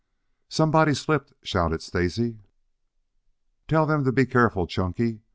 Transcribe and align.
"Somebody 0.49 0.95
slipped," 0.95 1.31
shouted 1.43 1.83
Stacy. 1.83 2.39
"Tell 3.67 3.85
them 3.85 4.03
to 4.05 4.11
be 4.11 4.25
careful, 4.25 4.65
Chunky. 4.65 5.21